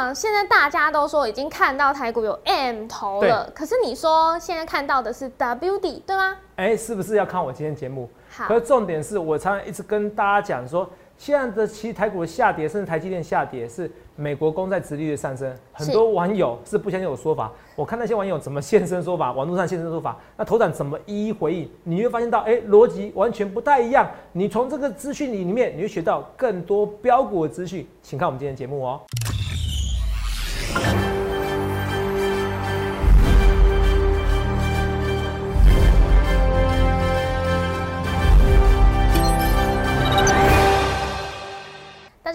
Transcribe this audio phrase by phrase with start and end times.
[0.00, 6.34] 长，现在大家都说已经看到台股有 M 头了，可是你说现在看到的是 W 底，对吗？
[6.56, 8.08] 哎，是不是要看我今天节目？
[8.30, 8.46] 好。
[8.46, 15.54] 可是重点是我常常一直跟大家讲说，现在的其实台股的下跌，甚至台积电下跌，是美国公债殖利率上升。
[15.70, 24.10] 很多网友是不相信我说法，我看那些网友怎么现身说法，网络上现身说法，那头长怎么一一回应，你会发现到，哎，逻辑完全不太一样。
[24.32, 28.98] 你从这个资讯里里面，你会学到更多标股的资讯，请看我们今天节目哦。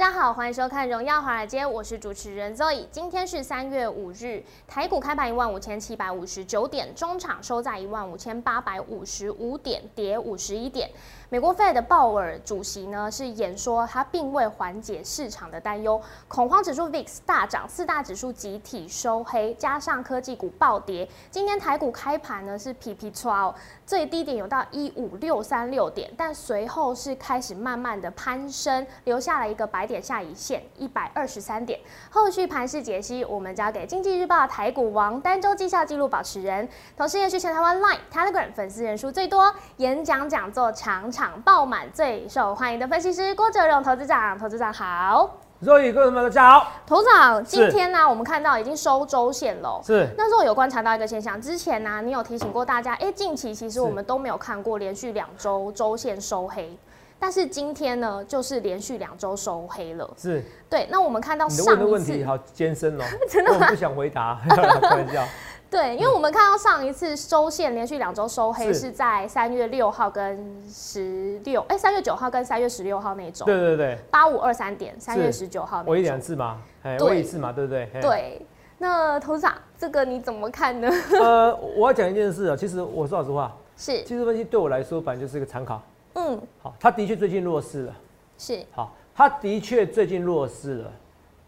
[0.06, 2.86] 大家好，欢迎收看《荣耀华尔街》，我是主持人 Zoe。
[2.92, 10.88] 今天是三月五日，台股开盘一万五千七百五十九点，中场收在一万五千八百五十五点，跌五十一点。
[11.30, 21.10] 美国 Fed 鲍尔主席呢是演说，他并未缓解市场的担忧，恐慌指数 VIX 大涨，四大指数集体收黑，加上科技股暴跌。
[21.32, 23.56] 今天台股开盘呢是 PP 12，
[23.88, 31.80] 最低点有到一五六三六点，但随后是开始慢慢的攀升，留下了一个百点下影线一百二十三点。
[32.12, 41.12] 后续盘势解析，我们交给经济日报台股王、单周绩效记录保持人，同时也是全台湾 Line、Telegram 粉丝人数最多，演讲讲座场。
[41.16, 50.10] 场爆满，最受欢迎的分析师郭哲荣投资长，投资长好，若雨各位们大家好，投资长，今天呢，我们看到已经收周线了，是。
[50.18, 56.78] 那时候有观察到一个现象，之前呢，你有提醒过大家，哎，近期其实我们都没有看过连续两周周线收黑，
[57.18, 60.44] 但是今天呢，就是连续两周收黑了，是。
[60.70, 65.24] 对，那我们看到你问的问题好艰深哦， 真的我不想回答， 开玩笑。
[65.70, 73.46] 对，因为我们看到上一次收线连续两周收黑是在三月六号跟十六，哎，三月九号跟三月十六号那种。
[73.46, 75.84] 对对对，八五二三点，三月十九号。
[75.86, 77.90] 我一两次嘛，哎，我一次嘛，对不对？
[78.02, 78.46] 对。
[78.78, 80.90] 那头长，这个你怎么看呢？
[81.20, 85.82] 呃，我要讲一件事啊，其实我说老实话，是技术分析对我来说，反正就是一个参考。
[86.14, 86.42] 嗯。
[86.62, 87.94] 好，他的确最近弱势了。
[88.38, 88.64] 是。
[88.74, 90.92] 好，他的确最近弱势了。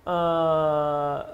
[0.05, 1.25] 呃，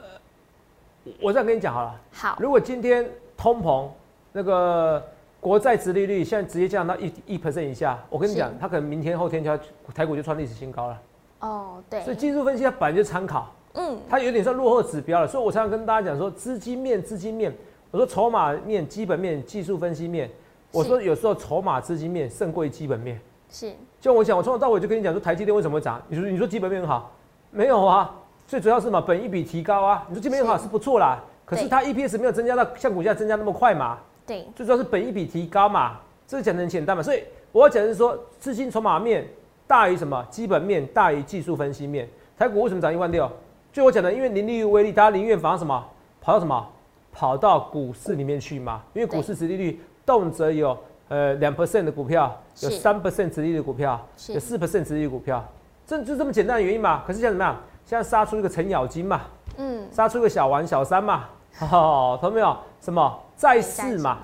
[1.22, 1.96] 我这样跟你讲好了。
[2.12, 2.38] 好。
[2.40, 3.10] 如果今天。
[3.36, 3.90] 通膨
[4.32, 5.04] 那个
[5.42, 9.60] 国债殖利率现在直接降到一一 percent 以下，我跟你讲，它可能明天后天就要
[9.94, 11.02] 台股就创历史新高了。
[11.40, 12.02] 哦，对。
[12.04, 15.28] 所以技术分析它本来就参考，嗯，它有点像落后指标了。
[15.28, 17.52] 所以我常常跟大家讲说，资金面、资金面，
[17.92, 20.30] 我说筹码面、基本面、技术分析面，
[20.72, 23.20] 我说有时候筹码、资金面胜过于基本面。
[23.50, 23.74] 是。
[24.00, 26.02] 就我讲，我从头到尾就跟你讲说，台积电为什么会涨？
[26.08, 27.12] 你说你说基本面很好，
[27.50, 28.16] 没有啊？
[28.54, 30.06] 最主要是什么，本一比提高啊。
[30.08, 31.20] 你说基本面好是不错啦。
[31.44, 33.98] 可是它 EPS 没有增加到像股价增加那么快嘛？
[34.28, 37.02] 对，最主要是本一比提高嘛，这是讲的很简单嘛。
[37.02, 39.28] 所以我要讲的是说，资金筹码面
[39.66, 40.24] 大于什么？
[40.30, 42.08] 基本面大于技术分析面。
[42.38, 43.28] 台股为什么涨一万六？
[43.72, 45.84] 就我讲的，因为零利率威力，大家宁愿防什么？
[46.22, 46.64] 跑到什么？
[47.12, 48.84] 跑到股市里面去嘛？
[48.94, 50.78] 因为股市殖利率动辄有
[51.08, 54.00] 呃两 percent 的股票，有三 percent 殖利率的股票，
[54.30, 55.44] 有四 percent 殖利率股票，
[55.88, 57.04] 这就这么简单的原因嘛。
[57.08, 57.60] 可是现在怎么样？
[57.86, 59.22] 现在杀出一个程咬金嘛。
[59.58, 62.58] 嗯，杀出个小王小三嘛，好， 看到没有？
[62.82, 64.18] 什么债市嘛？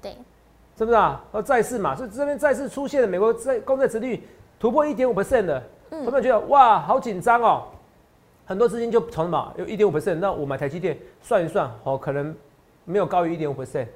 [0.00, 0.12] 对，
[0.78, 1.22] 是不是啊？
[1.32, 4.26] 呃，债市嘛，所以这边债市出现了美国债公债殖率
[4.58, 7.64] 突破一点五 percent 的，有没有觉得哇，好紧张哦？
[8.46, 12.34] 很多资金就从什么有一点五 percent，那我买台积电算一算，哦，可能
[12.84, 13.86] 没有高于一点五 percent，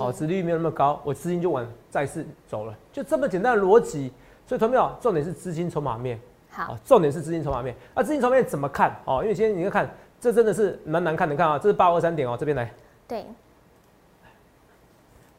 [0.00, 4.12] 哦，殖率没有那么高，我资金就往债市走了，就这么简单的逻辑。
[4.44, 4.90] 所以，同没有？
[5.00, 6.20] 重点是资金筹码面，
[6.52, 7.74] 好，重点是资金筹码面。
[7.94, 8.94] 那资金筹码面怎么看？
[9.06, 9.90] 哦，因为今天你要看。
[10.20, 12.72] 这真的是蛮难看的，看啊，这是八二三点哦，这边来。
[13.08, 13.26] 对，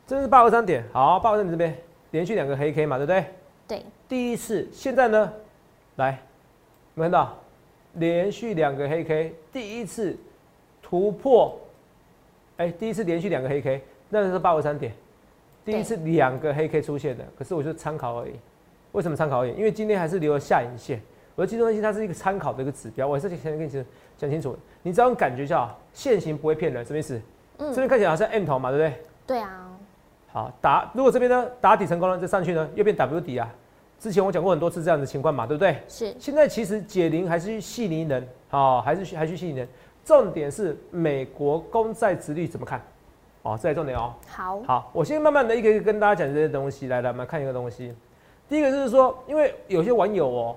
[0.06, 1.74] 这是八二三点，好，八二三点这边
[2.12, 3.26] 连续两个黑 K 嘛，对不对？
[3.66, 3.86] 对。
[4.10, 5.34] 第一次，现在呢，
[5.96, 6.20] 来，
[6.96, 7.34] 有看到
[7.94, 10.18] 连续两个黑 K，第一次
[10.82, 11.58] 突破，
[12.58, 14.92] 哎，第一次连续两个黑 K，那是八二三点，
[15.64, 18.34] 第一次两个黑 K 出现的，可是我就参考而已。
[18.94, 19.52] 为什么参考而已？
[19.56, 21.00] 因为今天还是留了下影线。
[21.36, 23.86] 我的技术分析它是一个参考的一个指标，我还是先跟你
[24.18, 24.56] 讲清楚。
[24.84, 27.20] 你只要感觉叫线型不会骗人，什么意思？
[27.58, 29.04] 嗯，这边看起来好像 M 头嘛，对不对？
[29.28, 29.70] 对啊。
[30.32, 33.52] 好，打如果这边呢打底成功了，再上去呢又变 W 底啊。
[34.00, 35.78] 之前我讲过很多次这样的情况嘛，对不对？
[35.88, 36.14] 是。
[36.20, 39.68] 现在其实解铃还是系铃人，好，还是还是系铃人。
[40.06, 42.80] 重点是美国公债殖率怎么看？
[43.42, 44.14] 哦，这是重点哦。
[44.28, 44.62] 好。
[44.68, 46.88] 好，我先慢慢的一个一个跟大家讲这些东西。
[46.88, 47.94] 来来，我们看一个东西。
[48.54, 50.56] 第一个就是说，因为有些网友哦。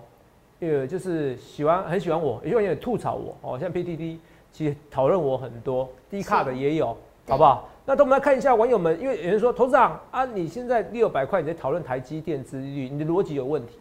[0.61, 4.17] 呃，就是喜欢很喜欢我，有些人也吐槽我哦，像 PTT
[4.51, 6.97] 其实讨论我很多低卡的也有，
[7.29, 7.69] 好不好？
[7.85, 13.79] 那等我们来看一下网友们，因为有人说投资长啊，你现在六百块你在讨论台积电之率，你的逻辑有问题，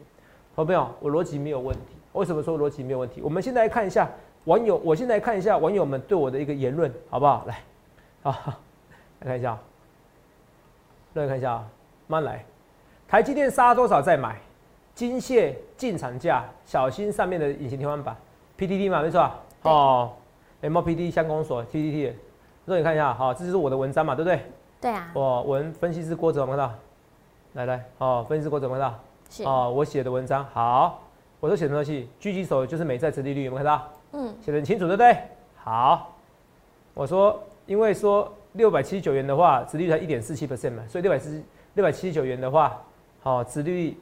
[0.53, 0.89] 好没有？
[0.99, 3.21] 我逻辑没有问题，为什么说逻辑没有问题？
[3.21, 4.09] 我们现在来看一下
[4.43, 7.45] 网友，我现在看一下网友们对我的一个言论，好不好？
[7.47, 7.59] 来，
[8.21, 8.53] 好，
[9.21, 9.57] 来看一下，
[11.13, 11.67] 来看一下啊，
[12.07, 12.43] 慢来。
[13.07, 14.35] 台积电杀多少再买？
[14.93, 18.15] 金蟹进场价，小心上面的隐形天花板。
[18.57, 19.39] PDD 嘛，没错啊。
[19.63, 20.13] 哦
[20.61, 22.13] ，MOPD 相公所 TDT，
[22.65, 24.39] 让你看一下，好，这就是我的文章嘛，对不对？
[24.79, 25.11] 对啊。
[25.13, 26.73] 我文分析师郭哲看到，
[27.53, 28.97] 来来，哦，分析师郭哲看到，
[29.29, 31.03] 是哦，我写的文章好，
[31.41, 32.09] 我都写什么东西？
[32.21, 33.89] 狙击手就是美债殖利率，有没有看到？
[34.13, 35.17] 嗯，写的很清楚，对不对？
[35.57, 36.15] 好，
[36.93, 41.43] 我说，因为说六百七十九元的话，殖利率才一点四七 percent 嘛，所以六百四
[41.73, 42.81] 六百七十九元的话，
[43.25, 43.97] 好，殖利率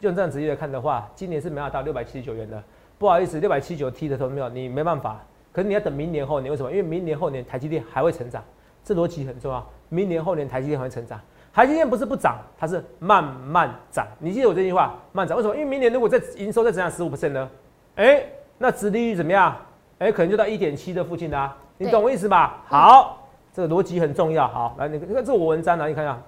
[0.00, 2.62] 用这样直率来看的话，今年是没法到六百七十九元的。
[2.98, 5.24] 不好意思，六百七十九 T 的投没有，你没办法。
[5.54, 6.70] 可是你要等明年后年，为什么？
[6.70, 8.44] 因为明年后年台积电还会成长，
[8.84, 9.66] 这逻辑很重要。
[9.88, 11.18] 明年后年台积电还会成长，
[11.50, 14.06] 台积电不是不涨，它是慢慢涨。
[14.18, 15.34] 你记得我这句话，慢涨。
[15.34, 15.54] 为什么？
[15.56, 17.50] 因为明年如果再营收再增长十五 percent 呢？
[17.94, 18.22] 哎。
[18.58, 19.56] 那殖利率怎么样？
[19.98, 21.56] 哎，可能就到一点七的附近啦。
[21.78, 22.62] 你懂我意思吧？
[22.66, 24.46] 好，这个逻辑很重要。
[24.46, 26.20] 好，来，你看这我文章，来你看一下。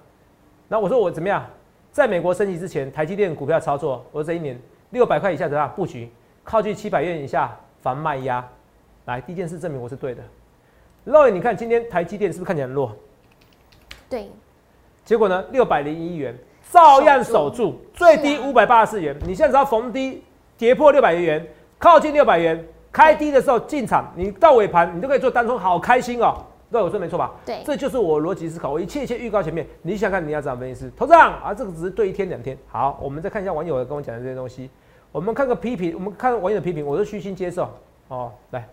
[0.67, 1.45] 那我说我怎么样？
[1.91, 4.59] 在美国升级之前，台积电股票操作，我说这一年
[4.91, 6.09] 六百块以下怎样布局？
[6.43, 8.45] 靠近七百元以下防卖压。
[9.05, 10.23] 来，第一件事证明我是对的。
[11.05, 12.95] Roy，你看今天台积电是不是看起来很弱？
[14.09, 14.29] 对。
[15.05, 15.43] 结果呢？
[15.51, 16.37] 六百零一元
[16.71, 19.15] 照样守住，最低五百八十四元。
[19.21, 20.23] 你现在只要逢低
[20.57, 21.47] 跌破六百元。
[21.81, 26.45] 靠近六百元开低的时候进场，你到尾盘你都可以做单冲，好开心哦！
[26.71, 27.31] 对，我说没错吧？
[27.45, 29.65] 对，这就是我逻辑思考，我一切一切预告前面。
[29.81, 30.91] 你想看你要怎么分析？
[30.95, 32.57] 头涨啊，这个只是对一天两天。
[32.67, 34.69] 好，我们再看一下网友跟我讲的这些东西。
[35.11, 37.69] 我们看个批评，我们看网友的批评，我都虚心接受。
[38.09, 38.67] 哦，来，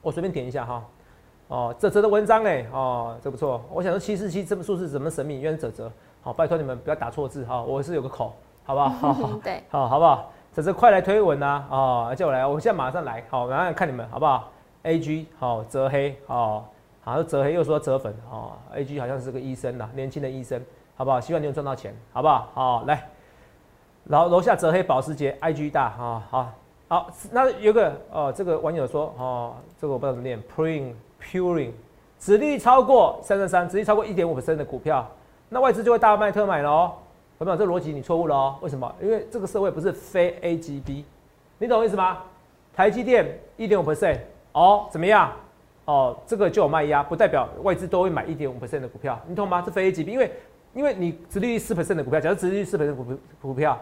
[0.00, 0.84] 我随便点一下哈。
[1.48, 3.62] 哦，泽泽的文章哎，哦，这不错。
[3.70, 5.40] 我想说七四七这本数字怎么神秘？
[5.40, 5.92] 原来泽泽。
[6.22, 8.32] 好，拜托你们不要打错字哈，我是有个口，
[8.64, 8.88] 好不好？
[9.12, 10.30] 好，对，好，好不好？
[10.52, 11.64] 泽泽快来推文呐！
[11.68, 13.22] 哦，叫我来，我现在马上来。
[13.28, 14.50] 好，马上看你们好不好
[14.84, 16.72] ？A G 好，泽黑好，
[17.04, 18.52] 好像泽黑又说泽粉哦。
[18.72, 20.60] A G 好像是个医生呐，年轻的医生，
[20.96, 21.20] 好不好？
[21.20, 22.48] 希望你能赚到钱，好不好？
[22.54, 23.08] 好，来，
[24.04, 26.52] 然后楼下泽黑保时捷 I G 大啊，好，
[26.88, 31.70] 好，那有个哦，这个网友说哦，这个我不知道怎么念，Pring Puring，
[32.18, 35.06] 指率超过三三三，指率超过一点五的股票，
[35.48, 36.92] 那外资就会大卖特买喽。
[37.36, 38.56] 朋友，这逻辑你错误了哦。
[38.62, 38.94] 为什么？
[39.02, 41.04] 因为这个社会不是非 A G B，
[41.58, 42.18] 你懂我意思吗？
[42.74, 44.20] 台积电一点五 percent，
[44.52, 45.32] 哦，怎么样？
[45.86, 49.62] 哦，这个就有卖压，不代表外资都会买一点五 percent 的股票，你懂吗？
[49.64, 50.32] 这非 A 级 B，因为
[50.74, 53.04] 因为你殖利率四 percent 的股票，假如殖利率四 percent 股
[53.40, 53.78] 股票，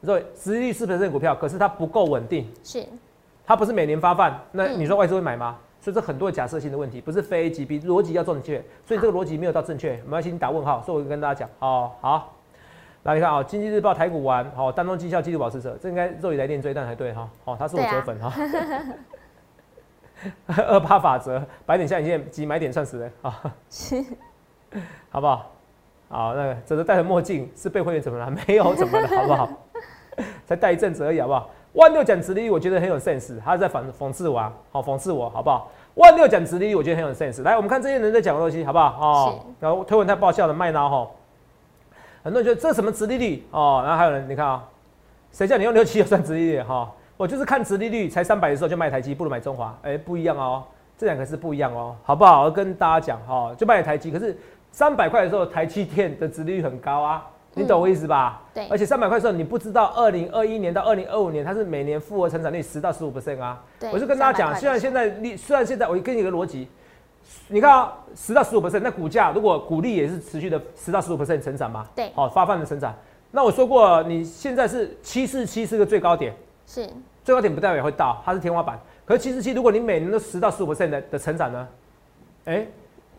[0.00, 2.84] 你说殖利率四 percent 股票，可是它不够稳定，是，
[3.46, 5.56] 它不是每年发放，那你说外资会买吗？
[5.80, 10.82] 所以这很多假设性的问题，不是非 A 级 B，逻辑要正确，所以这个逻辑没有到正确，没关系，你打问号。
[10.82, 12.32] 所以我就跟大家讲，哦，好。
[13.04, 18.32] 来你看啊，经济日报台股完，好，当中绩效纪录保持者，这应该肉眼来电追但才对哈，好，他是我折粉哈，
[20.46, 23.42] 二八法则，白点下影线及买点算死人啊
[25.10, 25.50] 好不好？
[26.08, 28.30] 好，那个只是戴着墨镜，是被会员怎么了？
[28.30, 29.48] 没有怎么了，好不好？
[30.46, 31.50] 才戴一阵子而已，好不好？
[31.72, 35.70] 万六讲直立，我觉得很有 sense，他在讽讽刺我啊，好讽刺我，好不好？
[35.94, 37.42] 万六讲直立，我觉得很有 sense。
[37.42, 38.86] 来，我们看这些人在讲的东西，好不好？
[39.00, 41.06] 哦，然后推文太爆笑了，麦拉哈。
[42.22, 44.64] 很多人觉得这什么直利率哦，然后还有人你看啊，
[45.32, 46.90] 谁叫你用六七算直利率哈？
[47.16, 50.62] 我就是看殖利率才三百的时候就卖台积，不如买中华，哎，不一样哦，
[50.98, 52.44] 这两个是不一样哦，好不好？
[52.44, 54.36] 我跟大家讲哈，就卖台积，可是
[54.70, 58.42] 三百块的时候台积电的殖利率很高啊，你懂我意思吧？
[58.52, 66.68] 对，而且三百块的时候你不知道二零二一年到二零二五年它是每年复合成长率十到十五 percent 啊，对，我就跟大家讲，虽然现在利，虽然现在我跟你一个逻辑。
[67.48, 71.84] 你看啊，十到十五 percent，那股价如果股利也是持续的十到十五 percent 成长嘛？
[71.94, 72.94] 对，好发放的成长。
[73.32, 76.32] 那我说过，你现在是七四七是个最高点，
[76.66, 76.88] 是
[77.26, 78.78] 最高点不代表会到，它是天花板。
[79.04, 81.68] 可是七十七，如果你每年都十到十五 percent 的的成长呢？
[82.44, 82.64] 哎，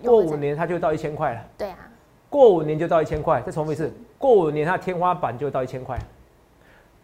[0.02, 1.44] 过五年它就到一千块了。
[1.58, 1.78] 对啊，
[2.30, 3.42] 过五年就到一千块。
[3.42, 6.00] 再重复一次，过五年它天花板就到一千块。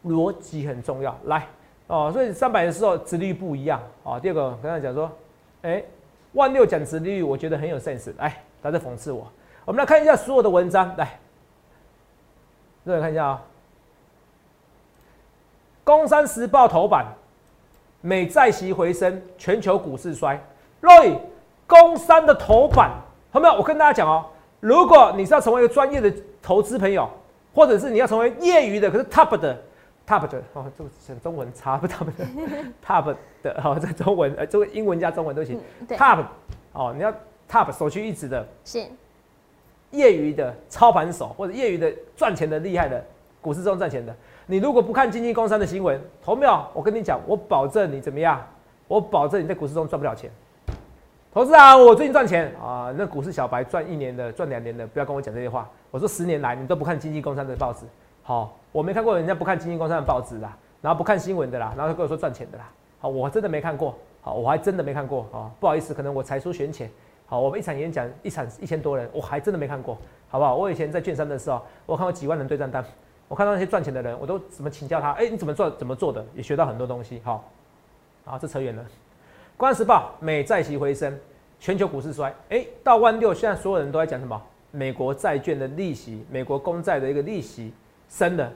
[0.05, 1.45] 逻辑很重要，来
[1.87, 4.17] 哦，所以三百的时候值率不一样啊。
[4.17, 5.11] 第二个刚才讲说，
[5.63, 5.83] 哎。
[6.31, 8.11] 万六讲殖利率，我觉得很有 sense。
[8.17, 9.31] 来，他在讽刺我。
[9.65, 10.91] 我们来看一下所有的文章。
[10.97, 11.19] 来，
[12.83, 13.43] 各位看一下啊，
[15.83, 17.05] 《工商时报》头版：
[18.01, 20.39] 美债息回升，全球股市衰。
[20.81, 21.17] Roy，
[21.67, 22.91] 工商的头版，
[23.33, 23.53] 有没有？
[23.55, 24.25] 我跟大家讲哦，
[24.59, 27.09] 如果你是要成为一个专业的投资朋友，
[27.53, 29.57] 或者是你要成为业余的，可是 top 的。
[30.05, 32.25] Top 的哦，这个讲中文差不 Top 的
[32.85, 35.57] Top 的哦，这中文呃，这个英文加中文都行。
[35.87, 36.25] Top
[36.73, 37.09] 哦，你要
[37.49, 38.83] Top 首屈一指的，是
[39.91, 43.01] 业余的操盘手或者业余的赚钱的厉害的
[43.39, 44.13] 股市中赚钱的。
[44.45, 48.41] 你如果不看经济工商的新闻，投票，我跟你讲，我保证你怎么样？
[48.87, 50.29] 我保证你在股市中赚不了钱。
[51.33, 52.53] 投资啊，我最近赚钱。
[52.61, 55.69] 啊，那股市小白赚一年的，赚两年的，不要跟我讲这些话。
[55.89, 57.85] 我说十年来你都不看经济工商的报纸，
[58.21, 62.69] 好，我没看过人家不看经济工商的报纸啦，然后不看新闻的啦，然后跟我说赚钱的啦，
[62.99, 65.25] 好，我真的没看过，好，我还真的没看过。
[65.31, 66.89] 啊，不好意思，可能我才疏学浅，
[67.25, 69.97] 好，我们一场演讲一场一千多人，我还真的没看过，
[70.27, 70.55] 好不好？
[70.55, 72.83] 我以前在券商的时候，我看过几万人对账单，
[73.27, 77.49] 我看到那些赚钱的人，我都怎么请教他，哎，你怎么做怎么做的，也学到很多东西，好，
[78.25, 78.85] 好，这扯远了。
[79.57, 81.17] 关时报，美债息回升，
[81.59, 82.33] 全球股市衰。
[82.49, 84.39] 哎，到万六，现在所有人都在讲什么？
[84.71, 87.71] 美国债券的利息，美国公债的一个利息
[88.09, 88.51] 升的，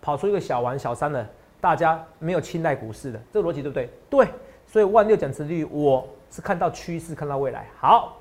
[0.00, 1.26] 跑出一个小王小三的，
[1.60, 3.88] 大家没有青睐股市的，这个逻辑对不对？
[4.10, 4.28] 对，
[4.66, 7.66] 所以万六讲殖率，我是看到趋势，看到未来。
[7.78, 8.18] 好，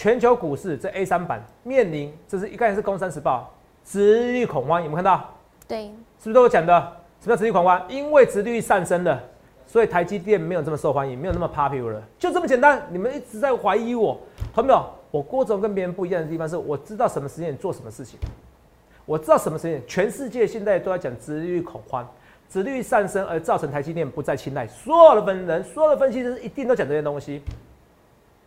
[0.00, 3.52] 全球股市这 A 三版面临，这是一概是工商时报，
[3.84, 5.28] 殖率恐慌，有没有看到？
[5.68, 5.88] 对，
[6.18, 6.72] 是不是都有讲的？
[7.20, 7.84] 什么叫殖率恐慌？
[7.86, 9.22] 因为殖率上升了。
[9.66, 12.82] 所以台积电没有这么受欢迎，没有那么 popular，就这么简单。
[12.88, 14.18] 你们一直在怀疑我，
[14.54, 14.82] 同没有？
[15.10, 18.18] 我郭总跟别人不一样的地方是，我知道什么时间做什么事情，
[19.04, 19.82] 我知道什么时间。
[19.86, 22.08] 全世界现在都在讲殖利率恐慌，
[22.48, 24.66] 殖利率上升而造成台积电不再青睐。
[24.66, 27.42] 所有的分人，所有的分析师一定都讲这些东西。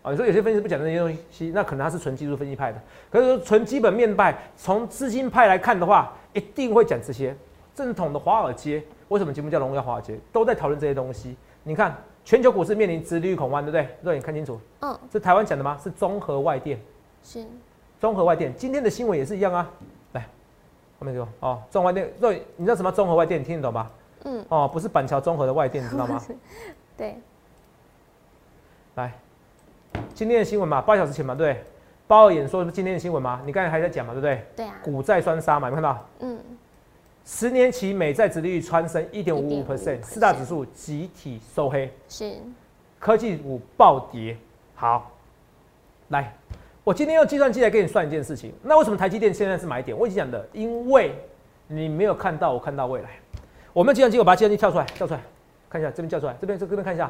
[0.04, 2.82] 啊，你说有些分析师不讲这些东西，那可能他是纯技术分析派的。
[3.10, 7.36] 可是说纯基本面派，从资金派来看的话，一定会讲这些。
[7.74, 8.84] 正统的华尔街。
[9.08, 10.20] 为什么节目叫荣耀华尔街？
[10.32, 11.36] 都在讨论这些东西。
[11.64, 11.96] 你看，
[12.26, 13.88] 全球股市面临殖利率恐慌，对不对？
[14.02, 14.60] 让你看清楚。
[14.82, 15.00] 嗯。
[15.12, 15.80] 是台湾讲的吗？
[15.82, 16.78] 是综合外电。
[17.24, 17.46] 是。
[18.00, 19.72] 综合外电今天的新闻也是一样啊。
[20.12, 20.22] 来，
[21.00, 21.62] 后面给我哦。
[21.70, 23.40] 综合外电，对，你知道什么综合外电？
[23.40, 23.90] 你听得懂吗？
[24.26, 24.46] 嗯。
[24.50, 26.22] 哦，不是板桥综合的外电，你知道吗？
[26.98, 27.16] 对。
[28.96, 29.14] 来，
[30.14, 31.64] 今天的新闻嘛，八小时前嘛，对。
[32.06, 33.42] 鲍尔演说是今天的新闻嘛？
[33.46, 34.46] 你刚才还在讲嘛，对不对？
[34.56, 34.76] 对啊。
[34.84, 36.06] 股债双杀嘛，有看到？
[36.20, 36.38] 嗯。
[37.26, 42.34] 十年期美债殖利率蹿升一点五五 percent，四大指数集体收黑，是
[43.00, 44.36] 科技股暴跌。
[44.76, 45.10] 好，
[46.10, 46.36] 来，
[46.84, 48.52] 我今天用计算机来给你算一件事情。
[48.62, 49.98] 那为什么台积电现在是买点？
[49.98, 51.16] 我已经讲的，因为
[51.68, 53.10] 你没有看到我看到未来。
[53.72, 55.22] 我们计算机，我把计算机跳出来，跳出来，
[55.70, 57.10] 看一下这边跳出来，这边这这边看一下。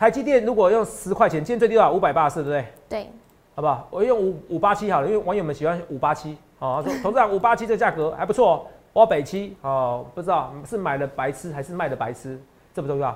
[0.00, 1.92] 台积电如果用十块钱，今天最低多少？
[1.92, 2.66] 五百八十四，对不对？
[2.88, 3.10] 对，
[3.54, 3.86] 好不好？
[3.90, 6.38] 我用五五八七好了，因为网友们喜欢五八七。
[6.58, 8.66] 好，说投资长五八七这价格还不错。
[8.94, 12.40] 我北七哦，不知道是买了白痴还是卖的白痴，
[12.72, 13.14] 这不重要。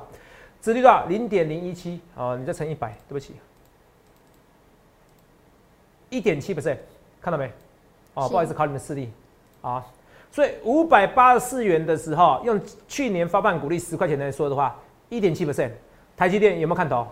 [0.61, 3.33] 殖利率零点零一七哦，你再乘一百，对不起，
[6.11, 6.77] 一点七 percent，
[7.19, 7.51] 看到没？
[8.13, 9.11] 哦，不好意思，考你们视力
[9.63, 9.83] 啊。
[10.31, 15.71] 所以五百八十四元的时候，用去年发放股利十块钱来说的话，一点七 percent，
[16.17, 17.07] 台积电有没有看头？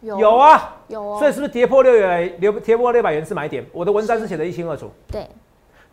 [0.00, 1.18] 有有啊，有哦。
[1.18, 2.38] 所以是不是跌破六元？
[2.38, 3.64] 跌跌破六百元是买点？
[3.72, 4.90] 我的文章是写的一清二楚。
[5.08, 5.26] 对，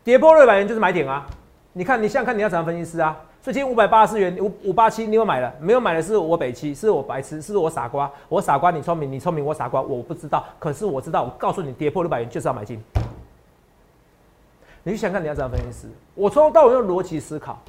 [0.04, 1.26] 跌破六百元就是买点啊。
[1.74, 3.20] 你看，你现在看你要怎样分析师啊？
[3.42, 5.52] 所以今天五百八十元，五五八七，你有买了？
[5.60, 8.10] 没有买的是我北七，是我白痴，是我傻瓜。
[8.30, 10.46] 我傻瓜，你聪明，你聪明，我傻瓜，我不知道。
[10.60, 12.82] 可是我知道，我告诉你，跌破六百元就是要买进。
[14.84, 15.88] 你去想看你要怎样分析师？
[16.14, 17.60] 我从头到尾用逻辑思考。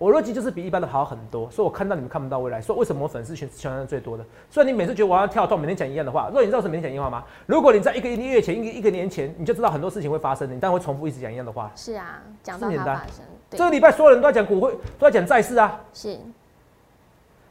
[0.00, 2.58] 我逻辑就是比一般的好很多，所以我看到你们看不到未来。
[2.58, 4.24] 说为什么我粉丝群圈是最多的？
[4.48, 7.26] 虽然你每次觉得我要跳动，每天讲一样的话，如果你知道是每天讲一样的话吗？
[7.44, 11.70] 如果你在一个一个月前，一个一个年前，你就知道很多事情会发生，你当然会重复一直讲一样的话。
[11.76, 13.26] 是啊，讲到它发生。
[13.50, 15.78] 这个礼拜所有人都在讲股会，都在讲债市啊。
[15.92, 16.16] 是。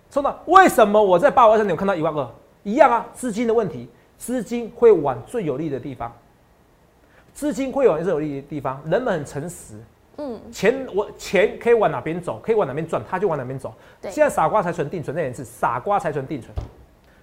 [0.10, 2.28] 说到为什么我在八五二三点看到一万二，
[2.64, 3.88] 一样啊，资金的问题，
[4.18, 6.12] 资金会往最有利的地方，
[7.32, 9.80] 资金会往最有利的地方，人们很诚实。
[10.22, 13.74] 嗯，钱我钱可以往哪边走，可以往哪边转，他就往哪边走。
[14.02, 16.54] 对，现在傻瓜才存定存那也是，傻瓜才存定存，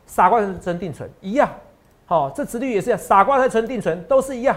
[0.07, 1.47] 傻瓜才存定存一样。
[2.07, 4.57] 好，这殖率也是一样，傻瓜才存定存都是一样。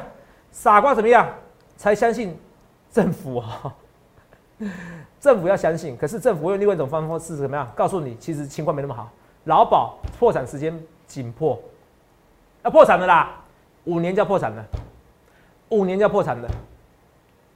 [0.54, 1.30] 傻瓜怎么样
[1.76, 2.40] 才相信
[2.90, 3.76] 政府啊？
[5.20, 7.70] 政府要相信，可是政府用另外一种方法是怎么样？
[7.76, 9.10] 告诉你，其实情况没那么好。
[9.44, 11.60] 劳保破产时间紧迫，
[12.64, 13.42] 要破产的啦，
[13.84, 14.64] 五年就要破产了，
[15.70, 16.50] 五年就要破产了。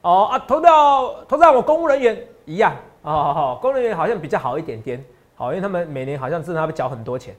[0.03, 7.33] 哦啊，投到投到我公务人员一样哦，好公务人员好像比较好一点点，好，因为他们每年好像真的要缴很多钱，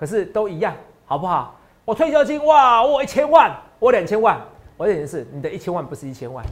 [0.00, 1.54] 可是都一样，好不好？
[1.84, 4.40] 我退休金哇，我一千万，我两千万，
[4.78, 6.44] 我的意思是，你的一千万不是一千万。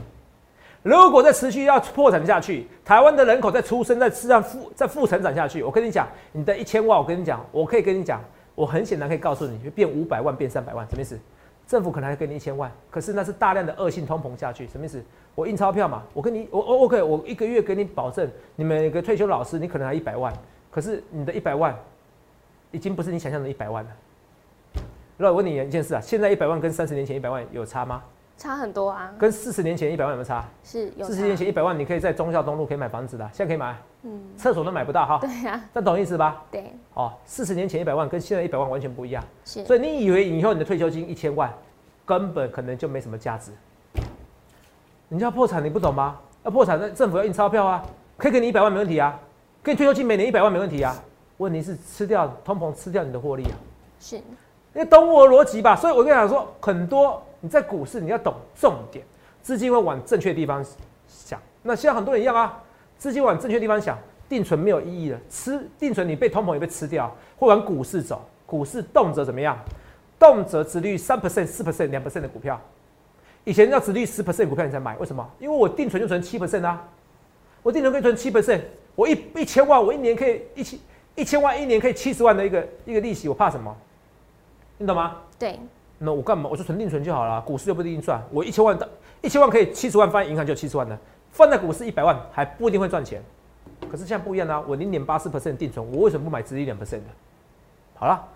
[0.83, 8.21] 如果再持续要破产下去，台湾的人口在出生在市场负在负成长下去，我跟你讲，你的一千万，我跟你讲，我可以跟你讲，
[8.53, 11.19] 我很显然可以告诉你，会变五百万，变三百万，什么意思？
[11.67, 15.03] 政府可能还给你一千万，可是那是大量的恶性通膨下去，什么意思？
[15.35, 20.33] 我印钞票嘛，我跟你我我 OK，我一个月给你保证，你每个退休老师你可能还一百万，
[20.71, 21.75] 可是你的一百万
[22.71, 23.91] 已经不是你想象的一百万了。
[25.17, 28.01] 那我问你一件事啊，现在一百万跟三十年前一百万有差吗？
[28.37, 30.45] 差很多啊，跟四十年前一百万有没有差？
[30.63, 35.19] 是有四十年差前一百万，你可以在忠孝东路可以买房子的，现在可以买，嗯，厕所都买不到哈。
[35.23, 36.43] 对呀、这懂意思吧？
[36.51, 41.53] 对，哦，四十年前一百万跟现在一百万完全不一样，是，所以你以为以后你的退休金一千万，
[42.05, 43.51] 根本可能就没什么价值。
[45.09, 46.19] 人家破产你不懂吗？
[46.43, 47.83] 要破产，那政府要印钞票啊，
[48.17, 49.19] 可以给你一百万没问题啊，
[49.63, 50.95] 给你退休金每年一百万没问题啊。
[51.37, 53.55] 问题是吃掉通膨吃掉你的获利啊。
[53.99, 54.21] 是，
[54.73, 55.75] 你懂我的逻辑吧？
[55.75, 59.03] 所以我跟你讲说，很多你在股市你要懂重点，
[59.41, 60.63] 资金会往正确的地方
[61.07, 61.39] 想。
[61.61, 62.61] 那现在很多人一样啊，
[62.97, 63.97] 资金往正确的地方想，
[64.29, 65.19] 定存没有意义了。
[65.29, 68.21] 吃定存你被通膨也被吃掉，会往股市走。
[68.45, 69.57] 股市动辄怎么样？
[70.17, 72.61] 动辄殖率三 percent、四 percent、两 percent 的股票，
[73.45, 75.27] 以前要殖利率十 percent 股票你才买，为什么？
[75.39, 76.85] 因为我定存就存七 percent 啊，
[77.63, 78.61] 我定存可以存七 percent，
[78.95, 80.79] 我一一千万，我一年可以一千
[81.15, 83.73] 一千万，一年可以七十万的一个一个利息，我怕什么？
[84.77, 85.17] 你懂吗？
[85.39, 85.59] 对，
[85.99, 86.49] 那我干嘛？
[86.51, 88.21] 我就存定存就好了，股市又不一定赚。
[88.31, 88.89] 我一千万的，
[89.21, 90.99] 一千万可以七十万放在银行就七十万了，
[91.31, 93.21] 放在股市一百万还不一定会赚钱。
[93.89, 97.05] 可是现在不一样啊，我零点八四 percent 定存，我为什么不买殖利率两 percent 的？
[97.93, 98.27] 好了，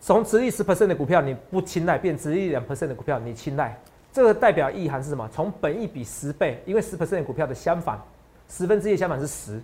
[0.00, 3.78] 从殖利率十 percent 的股票你不青睐，变殖利率两 percent 的股票你青睐，
[4.12, 5.28] 这个代表意涵是什么？
[5.32, 8.00] 从本益比十倍，因为十 percent 股票的相反，
[8.48, 9.60] 十分之一相反是十，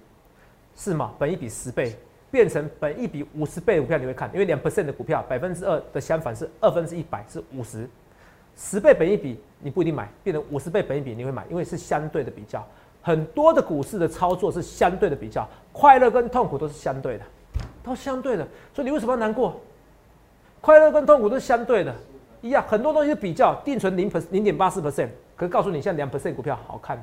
[0.77, 1.13] 是吗？
[1.19, 1.97] 本益比十倍。
[2.29, 7.89] 变成本一比五十倍的股票，你会看，因为两 percent 的股票，百分之二的相反是二分之一百是五十，
[8.57, 12.67] 十倍本一比你不一定买，变成五十倍本一比你会买，因为是相对的比较。
[13.01, 17.25] 很多的股市的操作是相对的比较，快乐跟痛苦都是相对的，
[17.83, 18.47] 都相对的。
[18.75, 19.59] 所以你为什么要难过？
[20.61, 21.95] 快乐跟痛苦都是相对的，
[22.47, 22.65] 一样。
[22.67, 27.03] 很多东西是比较，定存零 percent 零点八四 percent，可是告诉你，现在两 percent 股票好看的。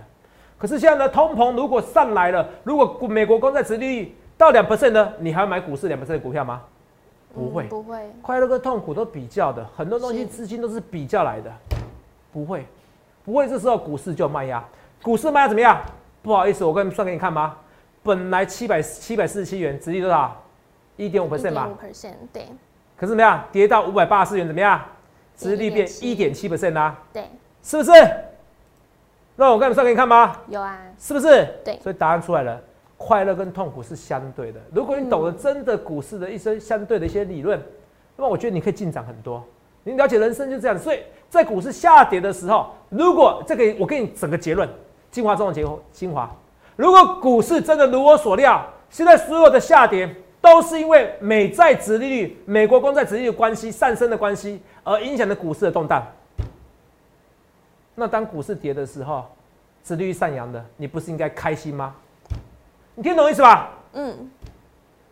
[0.58, 6.62] 可是现在呢，通膨如果上来了，如果美国公债殖利率到两 percent 呢，你还要买股市两 percent 的股票吗？
[7.34, 11.52] 不会嗯，不会，快乐跟痛苦都比较的，很多东西是资金都是比较来的，
[12.32, 12.66] 不会，
[13.26, 13.48] 不会。
[13.48, 14.64] 这时候股市就卖压，
[15.02, 15.82] 股市卖压怎么样？
[16.22, 17.58] 不好意思，我跟算给你看吗？
[18.04, 20.42] 本来七百七百四十七元，殖利率多少？
[20.96, 21.76] 一点五 percent 吧五。
[21.84, 22.46] percent，对
[22.96, 23.44] 可是怎么样？
[23.52, 24.80] 跌到五百八十四元，怎么样？
[25.36, 27.24] 殖利率变一点七 percent 啦，对，
[27.62, 27.92] 是不是？
[29.36, 30.36] 那我刚才算给你看吗？
[30.48, 31.48] 有啊，是不是？
[31.66, 32.62] 对所以答案出来了，
[32.98, 34.60] 快乐跟痛苦是相对的。
[34.72, 37.60] 如果你懂得真的股市的一些相对的一些理论，
[38.16, 39.44] 那么我觉得你可以进展很多。
[39.84, 44.70] 你了解人生就这样，所以在股市下跌的时候，如果这个我给你整个结论，
[45.10, 46.30] 精华中的结精华，
[46.76, 56.06] 如果股市真的如我所料，现在所有的下跌都是因为美债殖利率、美国公债殖利率的关系上升的关系而影响的股市的动荡。
[57.96, 59.26] 那当股市跌的时候，
[59.84, 61.96] 殖利率上扬的，你不是应该开心吗？
[62.96, 63.72] 你听懂意思吧？
[63.94, 64.30] 嗯，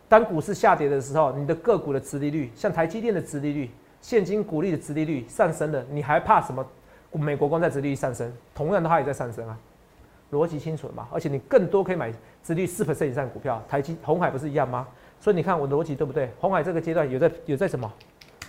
[0.08, 6.66] 当股市下跌的时候，你的个股的殖利率，像台积电的殖利率、现金股利的殖利率上升了，你还怕什么？
[7.12, 9.56] 美国公债殖利率上升，同样的它也在上升啊，
[10.32, 11.06] 逻辑清楚了嘛？
[11.12, 12.10] 而且你更多可以买
[12.42, 14.88] 殖利率四 percent 以上的股票，台积、红海不是一样吗？
[15.20, 16.30] 所以你看我的逻辑对不对？
[16.40, 17.92] 红海这个阶段有在有在什么？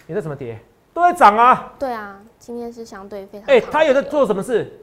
[0.07, 0.57] 有在什么跌？
[0.93, 1.73] 都在涨啊！
[1.79, 4.79] 对啊，今天是相对非常，哎、他有在，做什么事？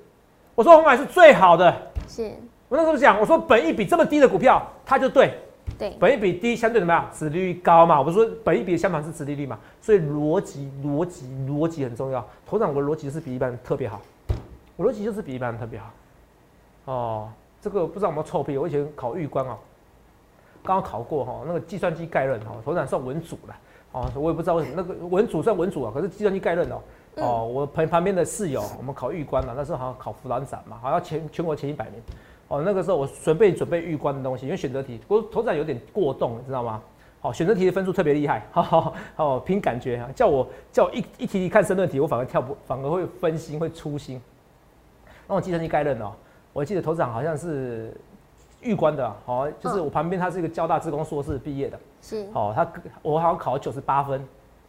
[0.55, 1.75] 我说红海是最好的。
[2.09, 2.33] 是，
[2.69, 5.39] 我那时候讲，我说本益比这么低的股票，它就对，
[5.79, 7.09] 对，本益比低相对怎么样？
[7.13, 7.99] 殖利率高嘛。
[7.99, 12.27] 我不是说本益比相反是殖利率嘛，所以逻辑逻辑逻辑很重要。
[12.45, 14.01] 头长我的逻辑是比一般人特别好，
[14.77, 15.91] 我逻辑就是比一般人特别好。
[16.87, 17.29] 哦，
[17.63, 18.59] 这个不知道有没有臭屁？
[18.59, 19.57] 我以前考预官哦，
[20.65, 23.57] 刚刚考过哈、那个计算机概论哦，头长算文组了
[23.93, 26.81] 哦，我也不知道为什么那个文组算文组啊，可是计算机概论哦。
[27.17, 32.01] 哦，我旁旁边的室友， 我们考预官嘛，那时候好像考辅导长嘛，好像全全国前一百名。
[32.49, 36.81] 哦，那个时候我准备准备预官的东西，因为选择题，我头长有点过动，你知道吗？
[37.21, 44.19] 好、选择题的分数特别厉害，好好好，凭感觉啊，叫我叫我一一题题看申论题，我反而跳不，反而会分心，会粗心。
[45.29, 46.13] 那我计算机概论哦，
[46.53, 47.95] 我记得头长好像是
[48.63, 52.67] 预官的，好、就是我旁边他是一个交大自工硕士毕业的，是，好、他
[53.03, 54.23] 我好像考九十八分，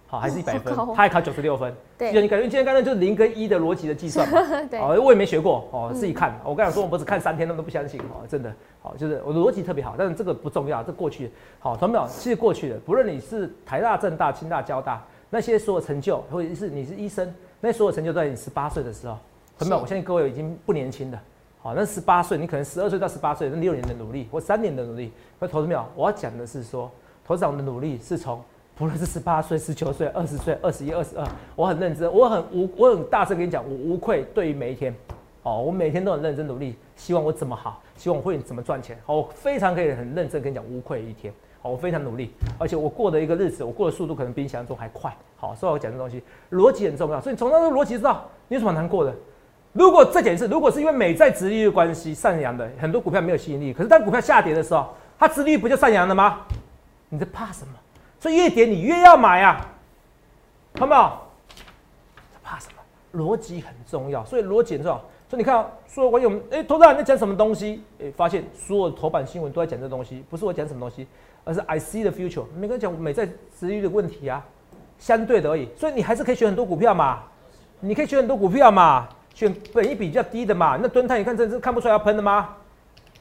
[0.07, 1.73] 好、还是一百分，他还考九十六分。
[1.97, 4.41] 对，机概论，因为计算机概论就是零跟一的逻辑的计算嘛。
[4.69, 6.39] 对，哦，我也没学过哦，自己看。
[6.43, 8.53] 我刚才说，我不是看三天，他们都不相信哦，真的。
[8.81, 12.07] 好，就是我的逻辑特别好，但是这个不重要，这过去好，同没有？
[12.07, 19.17] 其实过去的，不论你是台大、政大、清大、交大，那些所有成就，或者是你是医生，那些所有成就都在你十八岁的时候，
[19.57, 19.81] 同没有？
[19.81, 21.21] 我相信各位已经不年轻了。
[21.61, 25.85] 好，那十八岁，你可能十二岁到十八岁，那六年的努力或三年的努力，那投资没有？
[25.95, 26.89] 我要讲的是说，
[27.25, 28.41] 投资长的努力是从
[28.75, 34.95] 不论是十八岁、十九岁、二十岁、二十一、二十二，我很认真，我很无，我很大声跟你讲，我无愧对于每一天。
[35.43, 38.95] 哦，我每天都很认真努力，希望我怎么好，希望我会怎么赚钱。
[39.07, 41.33] 好，我非常可以很认真跟你讲，无愧一天。
[41.63, 45.11] 好，我非常努力，而且我过的一个日子，我过的速度可能比你想象中还快。
[45.35, 49.11] 好，所以我讲这东西逻辑很重要，所以从那个逻辑知道你有什么难过的。
[49.73, 53.73] 如果这件事，如果是因为美债殖利率关系上扬的，很多股票没有吸引力。
[53.73, 56.41] 可是当股票下跌的时候，它殖利率不就上扬了吗？
[57.13, 57.73] 你在怕什么？
[58.19, 59.59] 所以越跌你越要买啊，
[60.73, 61.11] 看到没有？
[62.41, 63.19] 怕什么？
[63.19, 64.97] 逻辑很重要，所以逻辑很重要。
[65.29, 67.83] 所以你看，所有网友，哎，投资人在讲什么东西？
[68.01, 71.05] 哎，发现所有头版新闻都在讲这东西，不是我讲什么东西，
[71.43, 72.45] 而是 I see the future。
[72.55, 73.25] 每个人讲美债
[73.59, 74.45] 殖利率的问题啊，
[74.97, 75.67] 相对的而已。
[75.77, 77.23] 所以你还是可以选很多股票嘛，
[77.81, 79.09] 你可以选很多股票嘛。
[79.33, 82.57] 选本益比较低的嘛，那蹲泰你看这是看不出来要喷的吗？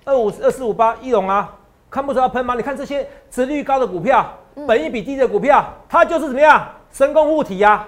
[0.04, 1.56] 二五二四五八一龙啊，
[1.90, 2.54] 看不出来要喷吗？
[2.54, 4.32] 你看这些值率高的股票，
[4.66, 7.86] 本益比低的股票，它就是怎么样神功护体呀？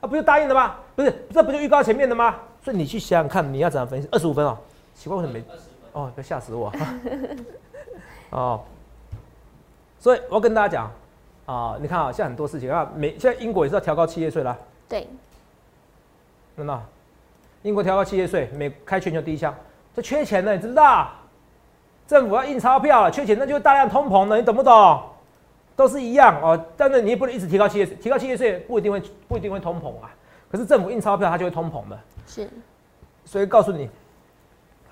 [0.00, 0.76] 啊，不就答应了吗？
[0.94, 2.36] 不是，这不就预告前面的吗？
[2.62, 4.08] 所以你去想想看，你要怎样分析？
[4.12, 4.56] 二十五分哦，
[4.94, 5.44] 奇怪为什么没？
[5.92, 6.72] 哦，要吓死我！
[8.30, 8.60] 哦，
[9.98, 10.90] 所以我要跟大家讲
[11.44, 14.56] 啊，你看啊，现在很多事情啊，美现在英国也是要调高企业税了，
[14.88, 15.08] 对，
[16.56, 16.80] 真的。
[17.62, 19.54] 英国调高企业税，美开全球第一枪，
[19.94, 21.10] 这缺钱呢，你知不知道？
[22.12, 25.02] 政府要印钞票了，缺钱那就大量通膨了，你懂不懂？
[25.74, 30.14] 都是一样哦，但是你也不能一直提高企业税，提高企业税不一定会不一定会通膨啊。
[30.50, 31.98] 可是政府印钞票，它就会通膨的。
[32.26, 32.46] 是，
[33.24, 33.88] 所以告诉你，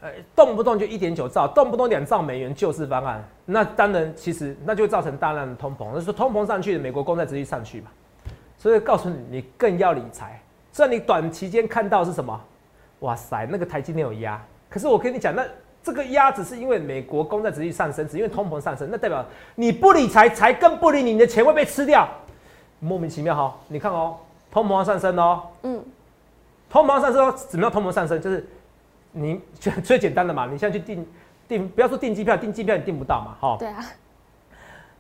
[0.01, 7.91] 呃，动不动就一点九兆，动不动两兆美元救市方案，那当然其实那就会造成大量的通膨，那是通膨上去，美国公债直接上去嘛。
[8.57, 10.41] 所以告诉你，你更要理财。
[10.73, 12.41] 虽然你短期间看到是什么？
[13.01, 15.45] 哇塞，那个台积电有压，可是我跟你讲，那
[15.83, 22.09] 这个压只是因为美国公债殖率上升，只因为通膨上升，那代表你不理财，财更不理你，你的钱会被吃掉，
[22.79, 23.57] 莫名其妙哈。
[23.69, 24.17] 你看哦，
[24.51, 25.83] 通膨上升哦，嗯，
[26.69, 27.73] 通膨上升哦，怎么样？
[27.73, 28.47] 通膨上升就是
[29.13, 31.07] 你最 最简单的嘛，你现在去订
[31.49, 33.57] 订，不要说订机票，订机票你订不到嘛，哈。
[33.59, 33.85] 对啊。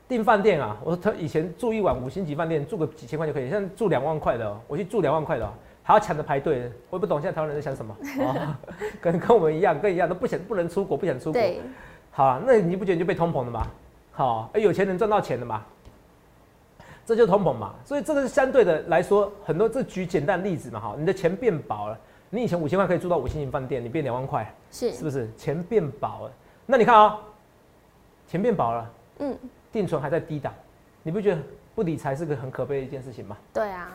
[0.08, 5.48] 订饭店啊，我他以前住一晚五星级饭店，住个几千块就可以，现在住两万块的，我去住两万块的。
[5.90, 8.56] 还要抢着排队，我也不懂现在台湾人在想什么啊？
[9.02, 11.42] 跟跟我们一样，跟一样都不想不能出国，不想出国。
[12.12, 13.66] 好，那你不觉得就被通膨了吗？
[14.12, 15.64] 好，哎，有钱人赚到钱了嘛？
[17.04, 17.74] 这就是通膨嘛。
[17.84, 20.78] 所以这个是相对的来说，很多这举简单例子嘛。
[20.78, 21.98] 哈，你的钱变薄了，
[22.28, 25.28] 你以前五千块可以住到五星级饭店，你变两万块，是是不是？
[25.36, 26.32] 钱变薄了，
[26.66, 27.18] 那你看啊，
[28.28, 29.36] 钱变薄了，嗯，
[29.72, 30.54] 定存还在低档，
[31.02, 31.42] 你不觉得
[31.74, 33.36] 不理财是个很可悲的一件事情吗？
[33.52, 33.90] 对啊。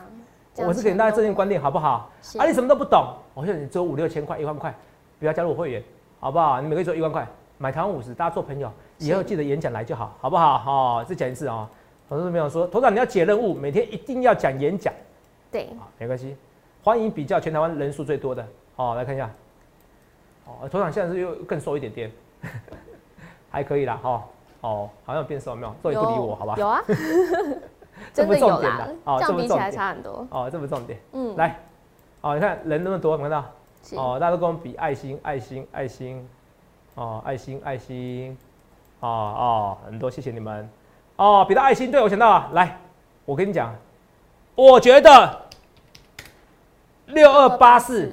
[0.58, 2.10] 我是给大家正确观念，好不好？
[2.38, 4.74] 啊，你什么都不懂，我现在你只有五六千块、一万块，
[5.18, 5.82] 不要加入我会员，
[6.20, 6.60] 好不好？
[6.60, 7.26] 你每个月只有一万块，
[7.58, 10.58] 买台湾五十，大家做朋友，以后记得演讲来就好，好不好？
[10.58, 11.68] 好，再讲一次啊！
[12.08, 14.92] 同事没有说，头长你要解任务，每天一定要讲演讲。
[15.50, 16.36] 对，没关系，
[16.82, 19.30] 欢迎比较全台湾人数最多的，好，来看一下。
[20.46, 22.10] 哦，头长现在是又更瘦一点点，
[23.50, 24.24] 还可以啦，哈，
[24.60, 25.74] 哦，好像变瘦没有？
[25.82, 26.54] 所以不理我，好吧？
[26.56, 26.80] 有啊。
[28.12, 30.98] 这不重点的哦，这么比起来差很多哦，这不重点。
[31.12, 31.58] 嗯，来，
[32.20, 33.44] 哦，你看人那么多，看到？
[33.94, 36.28] 哦，大家都跟我们比爱心，爱心，爱心，
[36.96, 38.36] 哦，爱心，爱心，
[38.98, 40.68] 哦哦，很多，谢谢你们。
[41.16, 42.78] 哦，比到爱心，对我想到了，来，
[43.24, 43.72] 我跟你讲，
[44.56, 45.40] 我觉得
[47.06, 48.10] 六二八四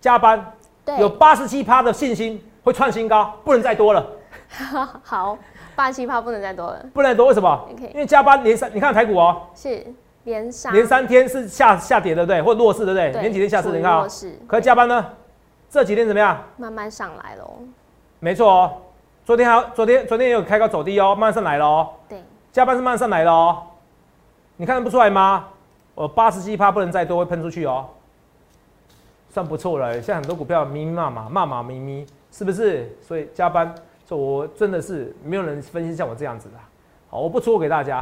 [0.00, 0.52] 加班，
[0.98, 4.06] 有八十七趴的信心会创新高，不能再多了。
[5.02, 5.36] 好。
[5.76, 7.68] 八七趴不能再多了，不能多，为什么？
[7.92, 9.86] 因为加班连三，你看台股哦，是
[10.24, 12.40] 连三连三天是下下跌，对不对？
[12.42, 13.12] 或弱势，对不对？
[13.20, 14.06] 连几天下市，你看啊，
[14.48, 15.06] 可加班呢？
[15.68, 16.42] 这几天怎么样？
[16.56, 17.44] 慢慢上来了。
[18.18, 18.72] 没错哦，
[19.24, 21.90] 昨天还昨天昨天也有开高走低哦，慢慢上来了哦。
[22.08, 23.62] 对，加班是慢慢上来了哦。
[24.56, 25.44] 你看得不出来吗？
[25.94, 27.86] 我八十七趴不能再多，会喷出去哦。
[29.28, 32.90] 算不错了，现在很多股票咪咪骂骂骂骂咪咪，是不是？
[33.02, 33.74] 所以加班。
[34.06, 36.54] 这我真的是没有人分析像我这样子的，
[37.10, 38.00] 好，我不出给大家，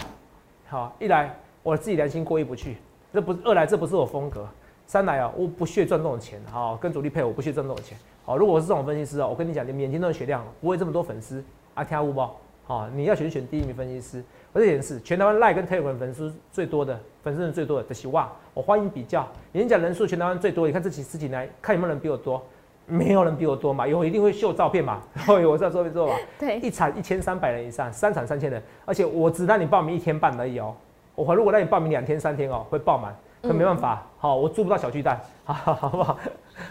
[0.68, 2.76] 好，一来我自己良心过意不去，
[3.10, 4.46] 这不二来这不是我风格，
[4.86, 12.28] 三来啊我不屑赚这种钱，好，跟主力配我不屑赚这种钱，好，如果我是这种分析师啊，我跟你讲，你眼睛都是血量，不会这么多粉丝啊，听不不？
[12.66, 22.42] 好，你要选选第一名分析师，我这点是全台湾赖跟 Telegram 粉丝最多的，粉丝人最多的，的希望我欢迎比较，演讲人数全台湾最多，你看这几十几来看有没有人比我多。
[22.86, 26.14] 没有人比我多嘛，有我一定会秀照片嘛， 然后我在做没做嘛？
[26.38, 30.74] 对，一场一千三百人以上，三场三千人，而且我只让你报名一天半而已哦。
[31.14, 36.18] 我如果让你报名两天三天哦，会爆满，可没办法，好，我租不到小巨蛋，好 好不好？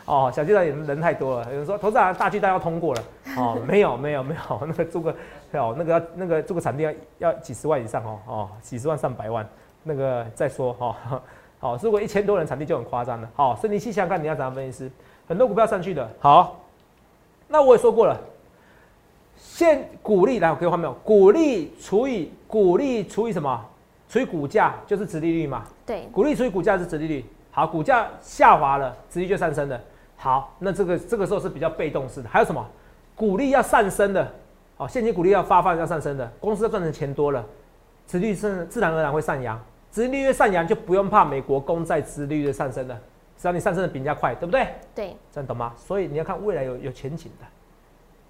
[0.06, 3.02] 哦，小巨蛋人太多了，有人说投资人大巨蛋要通过了，
[3.38, 5.16] 哦， 没有没有没有，那个租个
[5.54, 9.48] 哦，那个要那个租个场地要要几十万以上哦，哦，几十万上百万，
[9.82, 11.22] 那个再说哈，
[11.60, 14.92] 好，如果一千多人场地就很夸张了，好，所以你细想看你要怎样分析师。
[15.34, 16.62] 很多股票上去的，好，
[17.48, 18.16] 那我也说过了，
[19.36, 20.94] 现股利来，我可以换没有？
[21.04, 23.66] 股利除以股利除以什么？
[24.08, 25.64] 除以股价就是殖利率嘛。
[25.88, 27.26] 对，股利除以股价是殖利率。
[27.50, 29.82] 好，股价下滑了，殖利率就上升了。
[30.18, 32.30] 好，那这个这个时候是比较被动式的。
[32.30, 32.64] 还有什么？
[33.16, 34.32] 股利要上升的，
[34.78, 37.44] 好，现金股利要发放要上升的，公司赚的钱多了，
[38.06, 39.60] 殖利率是自然而然会上扬，
[39.92, 42.96] 殖利率上扬就不用怕美国公债殖利率上升了，
[43.38, 44.68] 只要你上升的比人家快，对不对？
[44.96, 45.74] 对，这样懂吗？
[45.78, 47.46] 所以你要看未来有有前景的，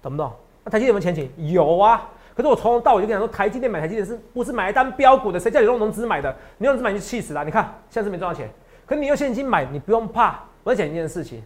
[0.02, 0.32] 懂不懂？
[0.64, 1.30] 那台积电有没有前景？
[1.52, 2.10] 有啊。
[2.34, 5.38] 可是我从头到尾就跟你讲说，台积电买台积电是不是买一单标股的？
[5.38, 6.34] 谁叫你用融资买的？
[6.58, 7.44] 你用融资买你就气死了。
[7.44, 8.50] 你看现在是没赚到钱，
[8.86, 10.42] 可你用现金买，你不用怕。
[10.64, 11.44] 我再讲一件事情，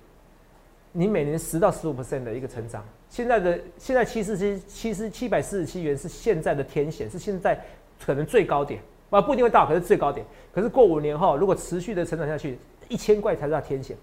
[0.93, 7.59] 你每年十到十五 percent 的一个成长，现在的现在七四七七十七百四十七元是现在的天险，是现在
[8.03, 10.25] 可能最高点，啊不一定会到，可是最高点。
[10.55, 13.97] 可是过五年后，如果持续的成长下去，一千块才是它天险，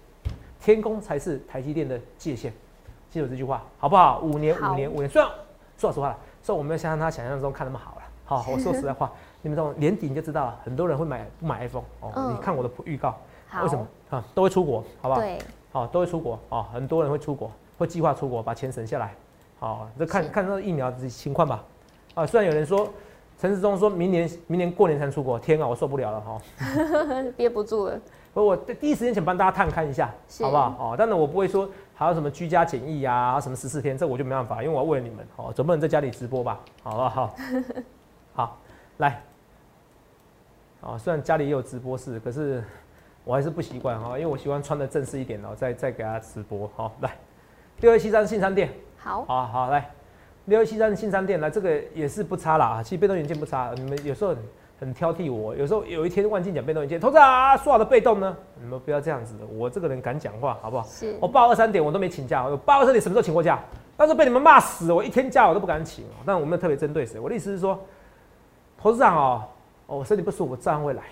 [0.60, 2.52] 天宫才是台积电的界限。
[3.10, 4.20] 记住这句话好不好？
[4.20, 5.30] 五年五年五年，虽然
[5.78, 6.18] 说老实话了。
[6.42, 8.02] 所以我没有像他想象中看那么好了。
[8.24, 9.10] 好， 我说实在话，
[9.42, 12.32] 你们这种年底你就知道了，很多人会买不买 iPhone 哦。
[12.32, 13.18] 你看我的预告，
[13.64, 14.24] 为什么啊？
[14.32, 15.20] 都会出国，好不好？
[15.20, 15.38] 对，
[15.72, 16.68] 好，都会出国啊。
[16.72, 19.12] 很多人会出国，会计划出国，把钱省下来。
[19.58, 21.64] 好，这看看这疫苗的情况吧。
[22.14, 22.88] 啊，虽然有人说
[23.40, 26.40] 陈时中说明年明年过年才出国，天啊，我受不了了哈，
[27.36, 28.00] 憋不住了。
[28.44, 30.76] 我第一时间想帮大家探看一下，好不好？
[30.78, 31.68] 哦，当然我不会说。
[31.98, 33.40] 还有什么居家检疫呀？
[33.40, 36.60] 什么十四天，这我就没办法，因为我要为了你们哦，总不能在家里直播吧？
[36.82, 37.34] 好不好？
[38.34, 38.58] 好，
[38.98, 39.22] 来，
[40.82, 42.62] 啊，虽然家里也有直播室，可是
[43.24, 46.70] 我还是不习惯哈，因为我喜欢穿的正式一点哦，再再给大家直播。
[46.76, 47.16] 好，来，
[47.80, 48.68] 六一七三信商店，
[48.98, 49.90] 好，好好来，
[50.44, 54.36] 六一七三信商店来，这个也是不差啦啊，其实被动元件不差，你们有时候。
[54.78, 58.36] 很挑剔我，有时候有一天万金讲被动一件，投资啊，说好的被动呢？
[58.60, 60.84] 你们不要这样子的，我这个人敢讲话，好不好？
[60.86, 61.16] 是。
[61.20, 63.58] 我八二三点我都没请假，我八二三点什么时候请过假？
[63.96, 66.04] 但是被你们骂死，我一天假我都不敢请。
[66.26, 67.78] 但我没有特别针对谁，我的意思是说，
[68.76, 69.42] 投资长哦，
[69.86, 71.02] 哦，我身体不舒服，我照样会来，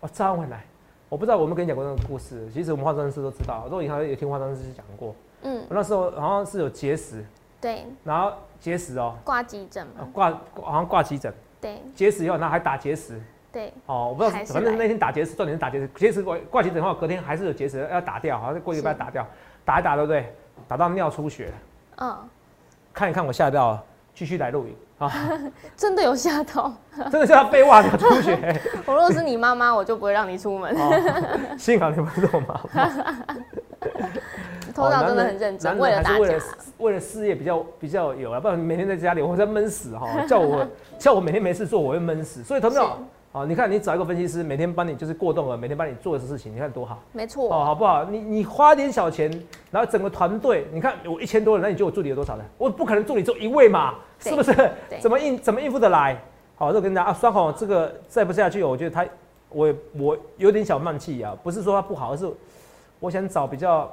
[0.00, 0.64] 我照样会来。
[1.10, 5.14] 我不知道我们跟你讲过那个故事，其实我们化妆师都知道，都以前有听化妆师讲过。
[5.42, 5.62] 嗯。
[5.68, 7.22] 我那时候好像是有结石。
[7.60, 7.84] 对。
[8.02, 9.14] 然后结石哦。
[9.22, 10.08] 挂急诊嘛。
[10.10, 10.30] 挂
[10.62, 11.30] 好像挂急诊。
[11.62, 13.18] 对，结石以后，然后还打结石。
[13.52, 15.88] 对，哦，我不知道，反正那天打结石，重点是打结石。
[15.94, 19.26] 结石挂挂结石后，隔天还是有结石要打掉，好像过一个礼拜打掉，
[19.64, 20.34] 打一打，对不对？
[20.66, 21.52] 打到尿出血。
[21.96, 22.18] 嗯。
[22.92, 25.10] 看一看我吓到了，继续来录影啊！
[25.76, 26.70] 真的有吓到，
[27.10, 28.60] 真的吓到被袜子出血。
[28.84, 30.76] 我若是你妈妈，我就不会让你出门。
[31.58, 33.14] 幸好你不是我妈妈。
[34.72, 36.40] 头脑真的很认真，为了为了
[36.78, 40.66] 为了事业比较比较有啊，不然每天在家里我在闷死哈，叫我
[40.98, 42.42] 叫我每天没事做，我会闷死。
[42.42, 42.86] 所以，投资者
[43.32, 47.02] 啊，你看你找一个分析师，每天帮你就是过动了，每天帮你做的事情，你看多好。
[47.12, 47.46] 没错。
[47.46, 48.04] 哦，好不好？
[48.04, 49.30] 你你花点小钱，
[49.70, 52.44] 然后整个团队，你看我一千多人，那你觉得我助理有多少人？
[52.58, 54.52] 我不可能助理只有一位嘛，是不是？
[55.00, 56.18] 怎么应怎么应付得来？
[56.56, 59.06] 好，这跟大家啊，双红这个再不下去，我觉得他
[59.48, 62.30] 我我有点小慢气啊，不是说他不好，而是
[63.00, 63.90] 我想找比较。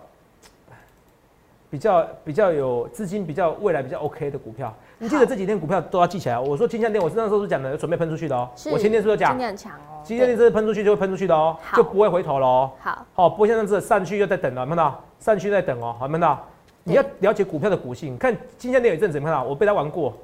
[1.70, 6.40] 比较比较有资金、比较未来比较 OK 的股票，你记得这几天股票都要记起来。
[6.40, 8.50] 我说金相店，我是那时候是讲的，准备喷出去的哦。
[8.72, 9.32] 我前天是不是讲？
[9.32, 10.02] 今天很强哦。
[10.04, 12.72] 今天这是喷出去就会喷出去的哦，就不会回头了哦。
[12.80, 15.04] 好，好，不会像这上去又在等了，看到？
[15.20, 16.44] 上去在等哦，好，看到？
[16.84, 19.44] 你要了解股票的股性，看金相店有一阵子，看到？
[19.44, 20.18] 我被他玩过，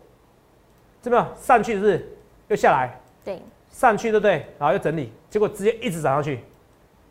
[1.01, 1.27] 怎么样？
[1.39, 2.99] 上去是不是又下来？
[3.23, 4.47] 对，上去对不对？
[4.58, 6.39] 然后又整理，结果直接一直涨上去，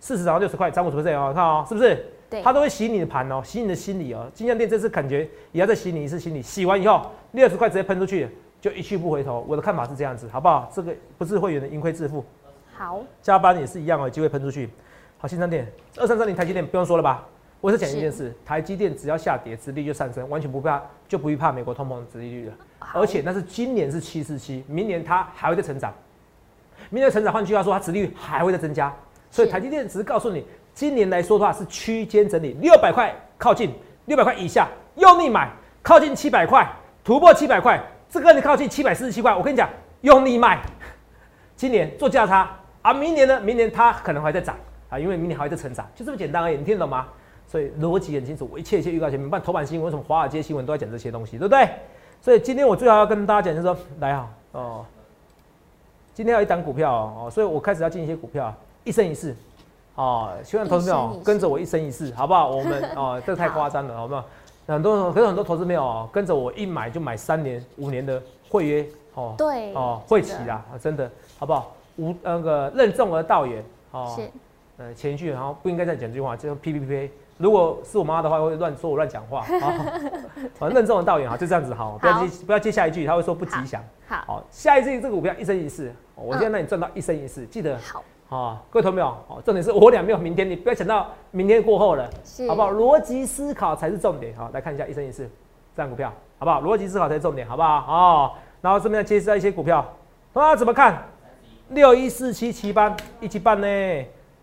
[0.00, 2.04] 四十涨到六十块，涨五十 percent 哦，看哦，是不是？
[2.42, 4.30] 他都会洗你的盘哦，洗你的心理哦。
[4.34, 8.28] 金像店这次感觉也要再洗你一次心理，洗完以后六十块直接喷出去，
[8.60, 9.44] 就一去不回头。
[9.48, 10.70] 我的看法是这样子，好不好？
[10.74, 12.24] 这个不是会员的盈亏自负。
[12.72, 14.68] 好，加班也是一样哦，有机会喷出去。
[15.18, 17.26] 好，新商店二三三零台积电不用说了吧？
[17.60, 22.54] 我是讲一件事，台积电只要下跌，殖利率就上升，完全不怕，就不会怕美国通膨的殖利率了。
[22.92, 25.94] 而且那是今年是七四七，明年它还会再成长，
[26.90, 28.94] 明年成长，换句话说，它殖利率还会再增加。
[29.30, 30.44] 所以台积电只是告诉你。
[30.74, 33.72] 今年来说的话是区间整理，六百块靠近，
[34.06, 35.48] 六百块以下用力买，
[35.82, 36.68] 靠近七百块
[37.04, 39.68] 突破七百块，这个你靠近七百四十七块，我跟你讲
[40.00, 40.60] 用力卖。
[41.56, 42.50] 今年做价差
[42.82, 43.40] 啊，明年呢？
[43.40, 44.56] 明年它可能还在涨
[44.88, 47.06] 啊，因为明年还在成长，就这么简单而已，你听懂吗？
[47.46, 51.68] 所以逻辑很清楚，我一切一切预告前面，不然头版新闻什么华尔街新闻都在讲这些东西，对不对？
[52.20, 54.84] 所以今天我最好要跟大家讲就是说，来啊哦，
[56.14, 59.36] 今天要一档股票哦，所以我开始要进一些股票，一生一世。
[59.94, 62.50] 哦，希望投资朋友跟着我一生一世，好不好？
[62.50, 64.24] 我们 哦，这太夸张了，好不好？
[64.66, 71.72] 很多可是很多投资朋友跟着我一买就买三年、五年的会约，哦，对，哦，会期啦，真的，好不好？
[71.96, 74.30] 无那个任重而道远，哦，是，
[74.78, 79.44] 呃，前一句然后不应该再讲这句话，就 P P P，如果是我妈的话会乱说我乱讲话，
[80.58, 83.80] 好，任重而道远哈，就这样子哈，不要接不要接下一句，他会说不吉祥。
[84.08, 88.02] 好，下一句这个股票一生一世，我现在让你赚到一生一世，记得好。
[88.34, 89.06] 哦，各位同没有？
[89.28, 92.10] 哦，重点是我俩没有明天，你不要想到明天过后了，
[92.48, 92.72] 好不好？
[92.72, 94.36] 逻辑思考才是重点。
[94.36, 95.30] 好，来看一下一生一世
[95.76, 96.60] 这样股票，好不好？
[96.60, 97.68] 逻辑思考才是重点，好不好？
[97.86, 99.86] 哦，然后这边介绍一些股票，
[100.32, 101.00] 啊，怎么看？
[101.68, 103.66] 六一四七七班一七半呢？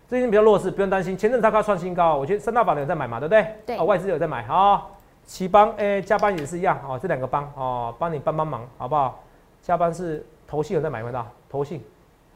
[0.08, 1.14] 最近比较弱势，不用担心。
[1.14, 3.46] 前阵它刚创新高，我觉得三大板有在买嘛，对不对？
[3.66, 3.78] 对。
[3.78, 4.90] 外资有在买，好。
[5.26, 9.20] 七帮诶，加班也是一样，哦，这两个帮哦，帮你帮帮忙，好不好？
[9.60, 11.84] 加班是投信有在买，看到投信，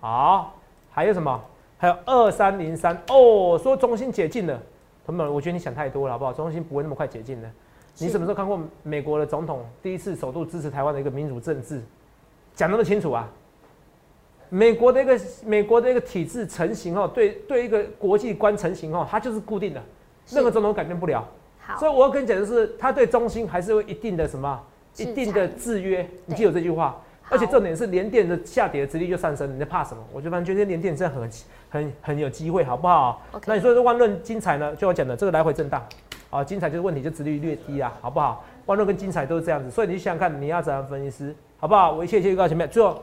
[0.03, 0.53] 好。
[0.97, 1.39] 还有什么？
[1.77, 4.59] 还有二三零三哦，说中心解禁了，
[5.05, 6.33] 朋友们，我觉得你想太多了，好不好？
[6.33, 7.51] 中心不会那么快解禁的。
[7.99, 11.83] 你什么时候看过美国的总统第一次首度支持台湾的一个民主政治，
[12.55, 13.29] 讲那么清楚啊？
[14.49, 19.83] 美国的一个美国的一个体制成型后，对对一个国际观成型后，它就是固定的，
[20.31, 21.23] 任何总统改变不了。
[21.59, 24.59] 好，所以我要跟你讲的是，他对中心还是有一定的什么，
[24.97, 26.09] 一定的制约。
[26.25, 26.99] 你记住这句话。
[27.29, 30.03] 而且重点是连电的下跌的值率就上升，你在怕什么？
[30.13, 31.31] 我就反正觉得连电真的很
[31.69, 33.21] 很很有机会，好不好？
[33.47, 34.75] 那你说这万润精彩呢？
[34.77, 35.85] 就我讲的这个来回震荡，
[36.31, 38.45] 啊，精彩就是问题就值率略低啊，好不好？
[38.67, 41.93] 万润跟精彩都是这样子，所以你想想看，你要怎样分析师，好不好？
[41.93, 43.03] 我一切一切预告前面，最后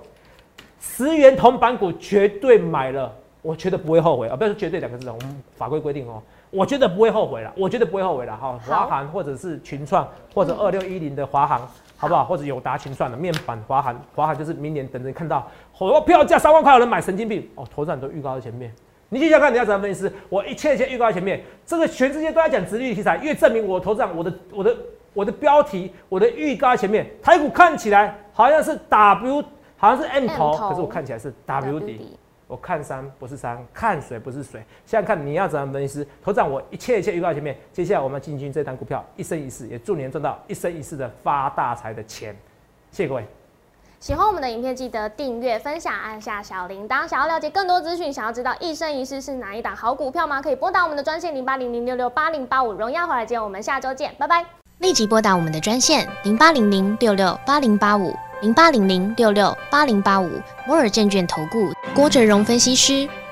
[0.79, 4.35] 十元铜板股绝对买了，我觉得不会后悔啊！
[4.37, 8.57] 不要说绝对两个字，我们法规规定哦，我觉得不会后悔了，我觉得不会后悔了哈。
[8.65, 11.69] 华航或者是群创或者二六一零的华航。
[11.97, 12.25] 好不好？
[12.25, 17.65] 或者有达群算了，面板华航，华航就是明年等着看到，好票价三万块有人买，神经病哦！
[17.73, 18.73] 投资人都预告在前面，
[19.09, 20.11] 你去想看你要怎么分析？
[20.27, 24.77] 我一切一切预告在前面，这个全世界都在讲直率题材，越证明我投资，我的我的
[25.13, 29.43] 我的标题，我的预告在前面，台股看起来好像是 W，
[29.77, 32.17] 好像是 M 头，可是我看起来是 W 底。
[32.53, 34.63] 我看山不是山，看水不是水。
[34.85, 36.07] 现在看你要怎样分析？
[36.23, 42.35] 头涨我一切一切预告前面，接下来我们进军这单股票，一生一世，也祝您赚到一生一世的发大财的钱。
[42.91, 43.25] 谢谢各位。
[43.99, 47.07] 喜欢我们的影片，记得订阅、分享，按下小铃铛。
[47.07, 50.39] 想要了解更多资讯，想要知道一生一世是哪一档好股票吗？
[50.39, 52.71] 可以拨打我们的专线零八零零六六八零八五。
[52.71, 54.62] 荣耀华尔街，我们下周见，拜拜。
[54.83, 58.13] 立即拨打我们的专线零八零零六六八零八五。
[58.43, 60.29] 零八零零六六八零八五
[60.67, 63.07] 摩尔证券投顾郭哲荣分析师，